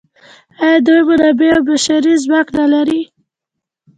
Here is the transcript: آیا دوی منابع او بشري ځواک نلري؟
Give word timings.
آیا 0.63 0.77
دوی 0.85 1.01
منابع 1.09 1.49
او 1.55 1.61
بشري 1.69 2.13
ځواک 2.23 2.47
نلري؟ 2.59 3.01